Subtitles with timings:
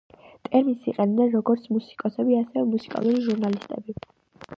[0.45, 3.97] ტერმინს იყენებენ როგორც მუსიკოსები, ასევე მუსიკალური ჟურნალისტები.